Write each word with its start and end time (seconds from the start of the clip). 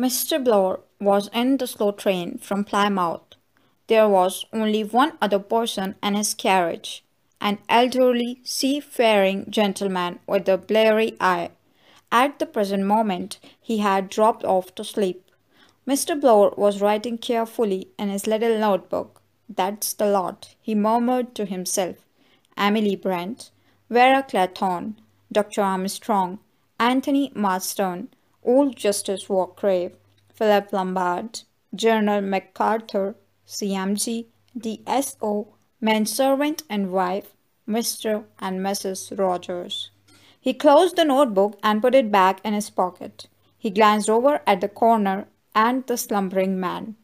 Mr. 0.00 0.42
Blore 0.42 0.80
was 0.98 1.28
in 1.34 1.58
the 1.58 1.66
slow 1.66 1.92
train 1.92 2.38
from 2.38 2.64
Plymouth. 2.64 3.34
There 3.86 4.08
was 4.08 4.46
only 4.50 4.82
one 4.82 5.12
other 5.20 5.38
person 5.38 5.94
in 6.02 6.14
his 6.14 6.32
carriage 6.32 7.04
an 7.38 7.58
elderly, 7.68 8.40
seafaring 8.42 9.50
gentleman 9.50 10.18
with 10.26 10.48
a 10.48 10.56
bleary 10.56 11.18
eye. 11.20 11.50
At 12.10 12.38
the 12.38 12.46
present 12.46 12.84
moment 12.84 13.38
he 13.60 13.78
had 13.78 14.08
dropped 14.08 14.42
off 14.42 14.74
to 14.76 14.84
sleep. 14.84 15.30
Mr. 15.86 16.18
Blore 16.18 16.54
was 16.56 16.80
writing 16.80 17.18
carefully 17.18 17.88
in 17.98 18.08
his 18.08 18.26
little 18.26 18.58
notebook. 18.58 19.20
That's 19.50 19.92
the 19.92 20.06
lot, 20.06 20.54
he 20.62 20.74
murmured 20.74 21.34
to 21.34 21.44
himself. 21.44 21.96
Emily 22.56 22.96
Brent, 22.96 23.50
Vera 23.90 24.22
Claythorne, 24.22 24.94
Dr. 25.30 25.60
Armstrong, 25.60 26.38
Anthony 26.78 27.32
Marston, 27.34 28.08
Old 28.42 28.76
Justice 28.76 29.26
Wargrave, 29.26 29.92
Philip 30.32 30.72
Lombard, 30.72 31.42
General 31.74 32.22
MacArthur, 32.22 33.16
CMG, 33.46 34.26
DSO, 34.58 35.48
manservant 35.80 36.62
and 36.68 36.90
wife, 36.90 37.34
Mr. 37.68 38.24
and 38.38 38.60
Mrs. 38.60 39.18
Rogers. 39.18 39.90
He 40.40 40.54
closed 40.54 40.96
the 40.96 41.04
notebook 41.04 41.58
and 41.62 41.82
put 41.82 41.94
it 41.94 42.10
back 42.10 42.40
in 42.42 42.54
his 42.54 42.70
pocket. 42.70 43.28
He 43.58 43.68
glanced 43.68 44.08
over 44.08 44.40
at 44.46 44.62
the 44.62 44.68
corner 44.68 45.26
and 45.54 45.86
the 45.86 45.98
slumbering 45.98 46.58
man. 46.58 46.96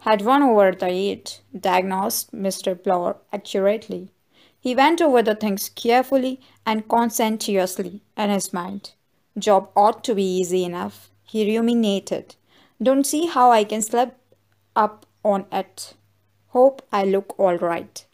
Had 0.00 0.22
run 0.22 0.42
over 0.42 0.72
the 0.72 0.86
eight, 0.86 1.42
diagnosed 1.58 2.32
Mr. 2.32 2.82
Blore 2.82 3.18
accurately. 3.32 4.10
He 4.58 4.74
went 4.74 5.02
over 5.02 5.22
the 5.22 5.34
things 5.34 5.68
carefully 5.68 6.40
and 6.64 6.88
conscientiously 6.88 8.00
in 8.16 8.30
his 8.30 8.52
mind. 8.52 8.92
Job 9.38 9.70
ought 9.74 10.04
to 10.04 10.14
be 10.14 10.24
easy 10.24 10.64
enough, 10.64 11.10
he 11.24 11.56
ruminated. 11.56 12.36
Don't 12.82 13.06
see 13.06 13.26
how 13.26 13.50
I 13.50 13.64
can 13.64 13.80
slip 13.80 14.16
up 14.76 15.06
on 15.24 15.46
it. 15.50 15.94
Hope 16.48 16.82
I 16.92 17.04
look 17.04 17.38
all 17.38 17.56
right. 17.56 18.04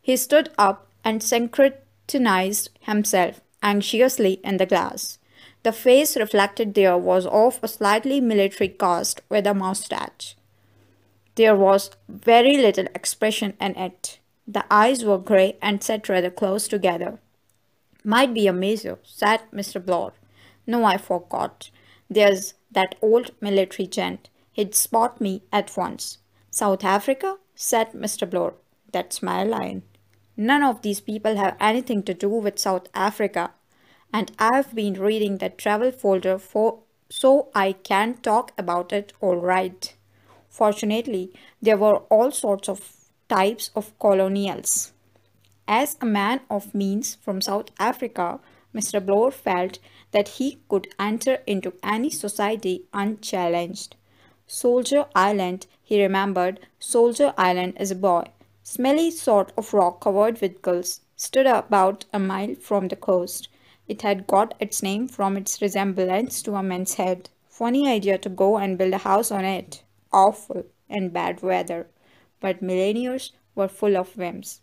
He 0.00 0.16
stood 0.16 0.50
up 0.56 0.86
and 1.04 1.22
scrutinized 1.22 2.70
himself 2.80 3.40
anxiously 3.62 4.40
in 4.44 4.58
the 4.58 4.66
glass. 4.66 5.18
The 5.64 5.72
face 5.72 6.16
reflected 6.16 6.74
there 6.74 6.96
was 6.96 7.26
of 7.26 7.58
a 7.62 7.68
slightly 7.68 8.20
military 8.20 8.68
cast 8.68 9.20
with 9.28 9.46
a 9.46 9.54
moustache. 9.54 10.36
There 11.34 11.56
was 11.56 11.90
very 12.08 12.56
little 12.56 12.86
expression 12.94 13.54
in 13.60 13.76
it. 13.76 14.18
The 14.46 14.64
eyes 14.70 15.04
were 15.04 15.18
grey 15.18 15.56
and 15.60 15.82
set 15.82 16.08
rather 16.08 16.30
close 16.30 16.68
together. 16.68 17.18
Might 18.04 18.32
be 18.32 18.46
a 18.46 18.52
major, 18.52 18.98
said 19.02 19.42
Mr. 19.52 19.84
Blore. 19.84 20.12
No, 20.68 20.84
I 20.84 20.98
forgot. 20.98 21.70
There's 22.10 22.52
that 22.70 22.94
old 23.00 23.30
military 23.40 23.86
gent. 23.86 24.28
He'd 24.52 24.74
spot 24.74 25.18
me 25.18 25.42
at 25.50 25.74
once. 25.76 26.18
South 26.50 26.84
Africa? 26.84 27.38
said 27.54 27.92
Mr. 27.92 28.28
Blore. 28.28 28.54
That's 28.92 29.22
my 29.22 29.44
line. 29.44 29.82
None 30.36 30.62
of 30.62 30.82
these 30.82 31.00
people 31.00 31.36
have 31.36 31.56
anything 31.58 32.02
to 32.02 32.12
do 32.12 32.28
with 32.28 32.58
South 32.58 32.86
Africa. 32.92 33.52
And 34.12 34.30
I've 34.38 34.74
been 34.74 34.92
reading 34.94 35.38
that 35.38 35.56
travel 35.56 35.90
folder 35.90 36.38
for 36.38 36.80
so 37.08 37.48
I 37.54 37.72
can 37.72 38.18
talk 38.18 38.52
about 38.58 38.92
it 38.92 39.14
all 39.22 39.36
right. 39.36 39.94
Fortunately, 40.50 41.32
there 41.62 41.78
were 41.78 41.98
all 42.10 42.30
sorts 42.30 42.68
of 42.68 42.92
types 43.30 43.70
of 43.74 43.98
colonials. 43.98 44.92
As 45.66 45.96
a 46.02 46.06
man 46.06 46.40
of 46.50 46.74
means 46.74 47.14
from 47.14 47.40
South 47.40 47.70
Africa, 47.78 48.40
Mr. 48.78 49.04
Blore 49.04 49.32
felt 49.32 49.80
that 50.12 50.28
he 50.28 50.58
could 50.68 50.86
enter 51.00 51.42
into 51.48 51.72
any 51.82 52.10
society 52.10 52.84
unchallenged. 52.92 53.96
Soldier 54.46 55.06
Island, 55.16 55.66
he 55.82 56.00
remembered, 56.00 56.60
Soldier 56.78 57.34
Island 57.36 57.76
is 57.80 57.90
a 57.90 57.96
boy. 57.96 58.24
Smelly 58.62 59.10
sort 59.10 59.52
of 59.56 59.74
rock 59.74 60.00
covered 60.00 60.40
with 60.40 60.62
gulls 60.62 61.00
stood 61.16 61.46
about 61.46 62.04
a 62.12 62.20
mile 62.20 62.54
from 62.54 62.86
the 62.86 62.94
coast. 62.94 63.48
It 63.88 64.02
had 64.02 64.28
got 64.28 64.54
its 64.60 64.80
name 64.80 65.08
from 65.08 65.36
its 65.36 65.60
resemblance 65.60 66.40
to 66.42 66.54
a 66.54 66.62
man's 66.62 66.94
head. 66.94 67.30
Funny 67.48 67.88
idea 67.88 68.16
to 68.18 68.28
go 68.28 68.58
and 68.58 68.78
build 68.78 68.92
a 68.92 68.98
house 68.98 69.32
on 69.32 69.44
it. 69.44 69.82
Awful 70.12 70.66
in 70.88 71.08
bad 71.08 71.42
weather. 71.42 71.88
But 72.38 72.62
millennials 72.62 73.32
were 73.56 73.66
full 73.66 73.96
of 73.96 74.16
whims. 74.16 74.60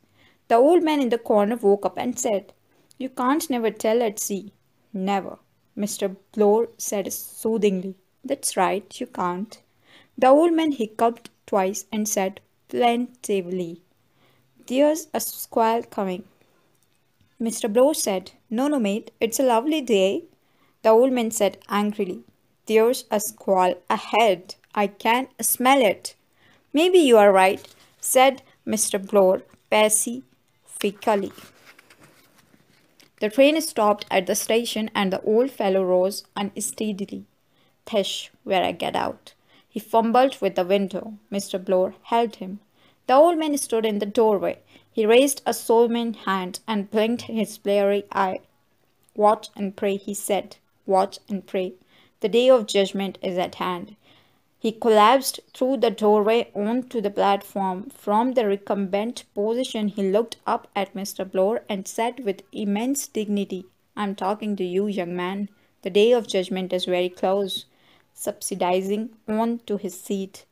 The 0.47 0.55
old 0.55 0.83
man 0.83 1.01
in 1.01 1.09
the 1.09 1.17
corner 1.17 1.57
woke 1.57 1.85
up 1.85 1.97
and 1.97 2.17
said, 2.17 2.53
You 2.97 3.09
can't 3.09 3.49
never 3.49 3.71
tell 3.71 4.01
at 4.01 4.19
sea. 4.19 4.53
Never, 4.93 5.37
Mr. 5.77 6.15
Blore 6.31 6.69
said 6.77 7.11
soothingly. 7.11 7.95
That's 8.23 8.55
right, 8.55 8.99
you 8.99 9.07
can't. 9.07 9.61
The 10.17 10.27
old 10.27 10.53
man 10.53 10.71
hiccuped 10.71 11.29
twice 11.45 11.85
and 11.91 12.07
said 12.07 12.39
plaintively, 12.69 13.81
There's 14.67 15.07
a 15.13 15.19
squall 15.19 15.83
coming. 15.83 16.23
Mr. 17.41 17.71
Blore 17.71 17.93
said, 17.93 18.31
No, 18.49 18.69
no, 18.69 18.79
mate, 18.79 19.11
it's 19.19 19.39
a 19.39 19.43
lovely 19.43 19.81
day. 19.81 20.23
The 20.83 20.89
old 20.89 21.11
man 21.11 21.31
said 21.31 21.57
angrily, 21.67 22.23
There's 22.65 23.03
a 23.11 23.19
squall 23.19 23.75
ahead. 23.89 24.55
I 24.73 24.87
can 24.87 25.27
smell 25.41 25.81
it. 25.81 26.15
Maybe 26.73 26.99
you 26.99 27.17
are 27.17 27.31
right, 27.31 27.61
said 27.99 28.41
Mr. 28.65 29.05
Blore 29.05 29.43
pacifically. 29.69 31.31
The 33.25 33.31
train 33.31 33.59
stopped 33.59 34.05
at 34.11 34.27
the 34.27 34.35
station 34.35 34.91
and 34.93 35.11
the 35.11 35.19
old 35.23 35.49
fellow 35.49 35.83
rose 35.83 36.25
unsteadily. 36.35 37.25
Thish, 37.87 38.29
where 38.43 38.63
I 38.63 38.71
get 38.71 38.95
out. 38.95 39.33
He 39.67 39.79
fumbled 39.79 40.39
with 40.41 40.53
the 40.53 40.63
window. 40.63 41.15
Mr. 41.31 41.57
Blore 41.57 41.95
held 42.03 42.35
him. 42.35 42.59
The 43.07 43.15
old 43.15 43.39
man 43.39 43.57
stood 43.57 43.83
in 43.83 43.97
the 43.97 44.05
doorway. 44.05 44.59
He 44.91 45.07
raised 45.07 45.41
a 45.43 45.55
solemn 45.55 46.13
hand 46.13 46.59
and 46.67 46.91
blinked 46.91 47.23
his 47.23 47.57
bleary 47.57 48.05
eye. 48.11 48.41
Watch 49.15 49.49
and 49.55 49.75
pray, 49.75 49.95
he 49.97 50.13
said. 50.13 50.57
Watch 50.85 51.17
and 51.27 51.47
pray. 51.47 51.73
The 52.19 52.29
day 52.29 52.47
of 52.51 52.67
judgment 52.67 53.17
is 53.23 53.39
at 53.39 53.55
hand. 53.55 53.95
He 54.65 54.71
collapsed 54.71 55.41
through 55.53 55.77
the 55.77 55.91
doorway 55.91 56.49
onto 56.55 56.99
the 56.99 57.11
platform. 57.11 57.91
From 57.91 58.33
the 58.33 58.47
recumbent 58.47 59.25
position, 59.35 59.89
he 59.89 60.09
looked 60.09 60.37
up 60.47 60.67
at 60.75 60.95
Mr. 60.95 61.23
Blore 61.31 61.61
and 61.69 61.87
said 61.87 62.25
with 62.25 62.41
immense 62.51 63.07
dignity, 63.07 63.65
I'm 63.95 64.15
talking 64.15 64.55
to 64.55 64.63
you, 64.63 64.87
young 64.87 65.15
man. 65.15 65.49
The 65.83 65.91
day 65.91 66.13
of 66.13 66.27
judgment 66.27 66.73
is 66.73 66.85
very 66.85 67.09
close 67.09 67.65
subsidizing 68.15 69.11
on 69.27 69.59
to 69.67 69.77
his 69.77 70.01
seat. 70.01 70.45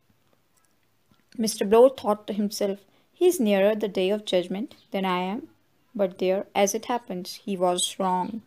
Mr. 1.36 1.68
Blore 1.68 1.90
thought 1.90 2.28
to 2.28 2.34
himself, 2.34 2.82
he 3.14 3.26
is 3.26 3.40
nearer 3.40 3.74
the 3.74 3.88
day 3.88 4.12
of 4.12 4.26
judgment 4.26 4.76
than 4.92 5.06
I 5.06 5.24
am. 5.24 5.48
But 5.96 6.20
there, 6.20 6.46
as 6.54 6.76
it 6.76 6.86
happens, 6.86 7.42
he 7.44 7.58
was 7.58 7.96
wrong. 7.98 8.44